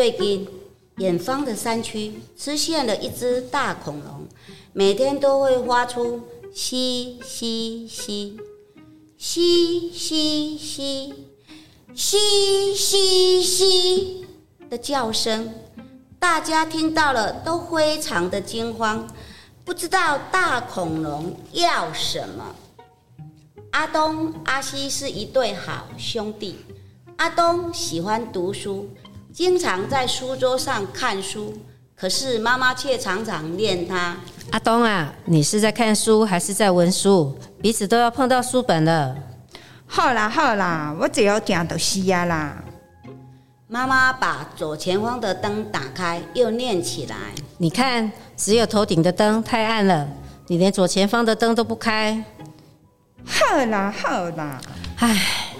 [0.00, 0.48] 最近，
[0.96, 4.26] 远方的山区出现了一只大恐龙，
[4.72, 6.22] 每天都会发出
[6.54, 8.40] “嘻嘻嘻，
[9.18, 11.14] 嘻嘻嘻，
[11.94, 14.26] 嘻嘻嘻”
[14.70, 15.52] 的叫声。
[16.18, 19.06] 大家听到了都非常的惊慌，
[19.66, 22.56] 不知道大恐龙要什么。
[23.72, 26.56] 阿东、阿西是一对好兄弟。
[27.16, 28.88] 阿东喜欢读书，
[29.32, 31.54] 经常在书桌上看书，
[31.94, 34.16] 可是妈妈却常常念他。
[34.50, 37.38] 阿东啊，你是在看书还是在闻书？
[37.62, 39.16] 彼此都要碰到书本了。
[39.86, 42.64] 好啦好啦，我只要讲到死啊啦。
[43.68, 47.16] 妈妈把左前方的灯打开，又念起来。
[47.58, 50.08] 你看，只有头顶的灯太暗了，
[50.48, 52.24] 你连左前方的灯都不开。
[53.24, 54.60] 好啦好啦，
[54.96, 55.54] 唉，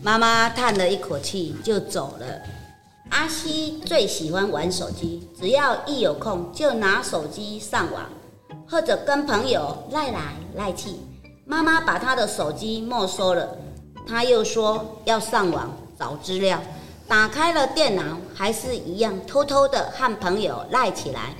[0.00, 2.26] 妈妈叹了一口气，就走了。
[3.14, 8.10] 阿西最喜欢玩手机，只要一有空就拿手机上网，
[8.68, 10.90] 或者跟朋友赖来赖去。
[11.46, 13.56] 妈妈把他的手机没收了，
[14.04, 16.60] 他又说要上网找资料。
[17.06, 18.02] 打开了电脑，
[18.34, 21.36] 还是一样偷偷的和朋友赖起来。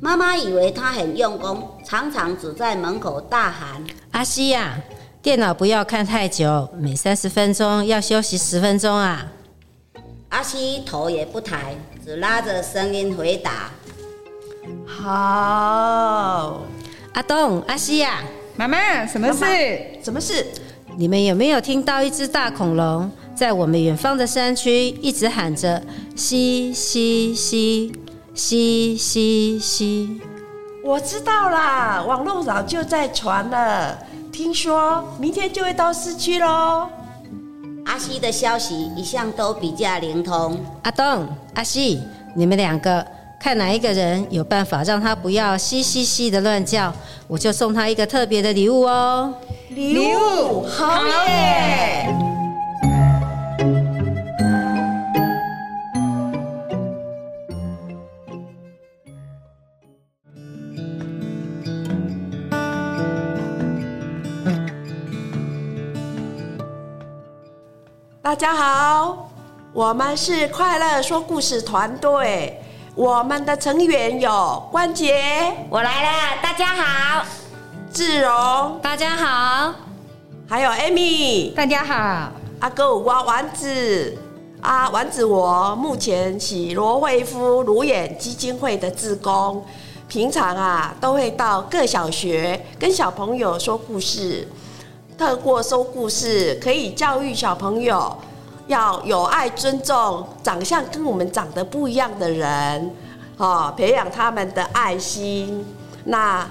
[0.00, 3.80] 妈妈以为他很用功，常常只在门口大喊。
[4.10, 4.76] 阿西呀，
[5.22, 9.28] 电脑不要看太久，每三十分钟要休息十分钟啊。
[10.32, 13.70] 阿西头也不抬，只拉着声音回答
[14.88, 16.62] ：“好。
[17.12, 18.22] 阿东、阿西呀，
[18.56, 19.44] 妈妈，什么事？
[20.02, 20.46] 什么事？
[20.96, 25.82] 你们有没有听到一只大恐龙在我们远方的山区一直喊着
[26.16, 27.92] ‘嘻嘻嘻，
[28.34, 30.18] 嘻嘻嘻’？
[30.82, 33.98] 我知道啦，网络早就在传了。
[34.32, 36.88] 听说明天就会到市区喽。
[37.92, 40.58] 阿西的消息一向都比较灵通。
[40.80, 42.02] 阿东、阿西，
[42.34, 43.06] 你们两个
[43.38, 46.90] 看哪一个人有办法让他不要嘻嘻嘻的乱叫，
[47.28, 49.34] 我就送他一个特别的礼物哦。
[49.68, 52.31] 礼物好耶！
[68.32, 69.28] 大家好，
[69.74, 72.58] 我们是快乐说故事团队。
[72.94, 77.26] 我们的成员有关杰、我来了，大家好。
[77.92, 79.74] 志荣，大家好，
[80.48, 84.16] 还有 Amy，大家好，阿哥五瓜丸子，
[84.62, 89.62] 啊丸子我目前是罗惠夫卢眼基金会的志工，
[90.08, 94.48] 平常啊都会到各小学跟小朋友说故事，
[95.22, 98.12] 透过说故事可以教育小朋友
[98.66, 102.90] 要有爱尊重长相跟我们长得不一样的人，
[103.36, 105.64] 哦，培养他们的爱心。
[106.02, 106.44] 那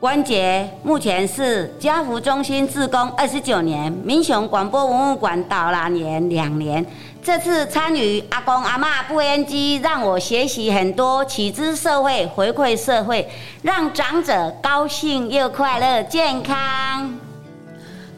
[0.00, 6.84] 关杰目前是家福中心志工二十九年，民雄广播文物馆导览员两年。
[7.22, 13.28] 这次参与阿公阿妈不烟机，让我学习很多，取之社会，回馈社会，
[13.60, 17.29] 让长者高兴又快乐、健康。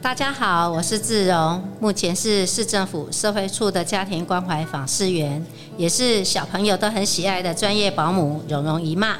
[0.03, 5.41] 大家好，我是志荣，目前是市政府社会处的家庭关怀访视员，
[5.77, 9.15] 也是小朋友都很喜爱的专业保姆蓉蓉姨妈。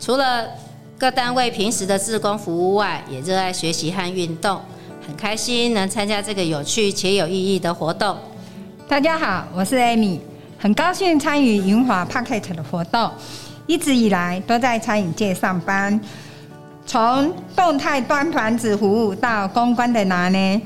[0.00, 0.44] 除了
[0.98, 4.60] 各单位平时的志工服务外，也热爱学习和运动，
[5.06, 8.18] 很开心能参加这个有趣且有意义的活动。
[8.88, 10.18] 大家好，我是 Amy，
[10.58, 13.08] 很高兴参与云华 Pocket 的活动。
[13.68, 16.00] 一直以来都在餐饮界上班，
[16.86, 20.60] 从动态端盘子服务到公关的拿捏，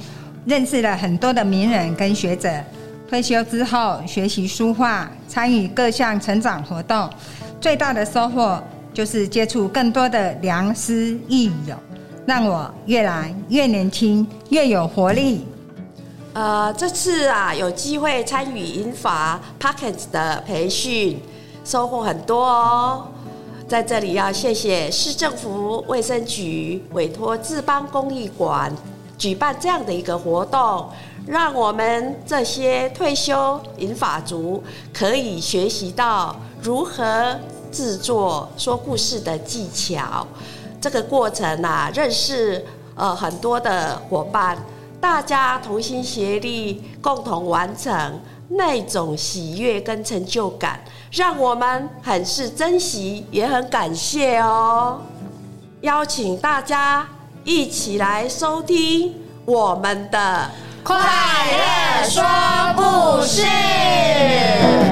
[0.44, 2.50] 认识了很多的名人跟学者。
[3.08, 7.08] 退休之后学习书画，参与各项成长活动，
[7.60, 11.75] 最大的收获就是接触更多的良师益友，
[12.26, 15.46] 让我越来越年轻，越有活力。
[16.34, 21.20] 呃，这次啊有机会参与银法 Pockets 的培训，
[21.64, 23.06] 收获很多哦。
[23.70, 28.69] 在这里要谢谢市政府卫生局委托志邦公益馆
[29.17, 30.88] 举办这样的一个活动，
[31.25, 34.61] 让我们这些退休银法族
[34.93, 37.38] 可以学习到如何
[37.70, 40.26] 制作说故事的技巧。
[40.81, 42.64] 这个过程啊，认识
[42.96, 44.58] 呃很多的伙伴。
[45.00, 50.81] 大家同心协力，共同完成那种喜悦跟成就感，
[51.11, 55.00] 让我们很是珍惜，也很感谢哦。
[55.81, 57.08] 邀请大家
[57.44, 59.14] 一起来收听
[59.47, 60.50] 我们的
[60.85, 62.23] 快乐说
[62.76, 64.89] 故事。